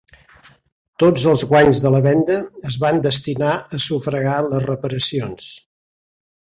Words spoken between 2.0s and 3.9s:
venda es van destinar a